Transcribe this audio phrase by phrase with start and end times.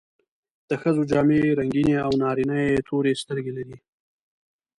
[0.69, 3.77] د ښځو جامې رنګینې او نارینه یې تورې سترګې لري.